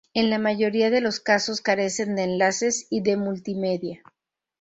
[0.15, 4.01] En la mayoría de los casos carecen de enlaces y de multimedia.